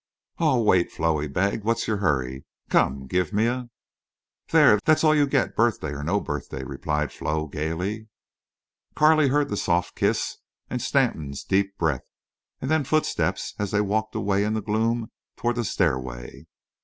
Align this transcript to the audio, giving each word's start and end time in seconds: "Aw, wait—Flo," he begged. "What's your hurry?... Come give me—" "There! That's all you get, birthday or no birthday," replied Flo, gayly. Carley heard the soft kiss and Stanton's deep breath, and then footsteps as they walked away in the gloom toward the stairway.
"Aw, 0.39 0.57
wait—Flo," 0.59 1.19
he 1.19 1.27
begged. 1.27 1.63
"What's 1.63 1.87
your 1.87 1.97
hurry?... 1.97 2.43
Come 2.71 3.05
give 3.05 3.31
me—" 3.31 3.69
"There! 4.49 4.79
That's 4.83 5.03
all 5.03 5.13
you 5.13 5.27
get, 5.27 5.55
birthday 5.55 5.91
or 5.91 6.03
no 6.03 6.19
birthday," 6.19 6.63
replied 6.63 7.11
Flo, 7.11 7.45
gayly. 7.45 8.07
Carley 8.95 9.27
heard 9.27 9.49
the 9.49 9.57
soft 9.57 9.93
kiss 9.93 10.37
and 10.71 10.81
Stanton's 10.81 11.43
deep 11.43 11.77
breath, 11.77 12.07
and 12.59 12.71
then 12.71 12.83
footsteps 12.83 13.53
as 13.59 13.69
they 13.69 13.81
walked 13.81 14.15
away 14.15 14.43
in 14.43 14.55
the 14.55 14.61
gloom 14.63 15.11
toward 15.37 15.55
the 15.57 15.63
stairway. 15.63 16.47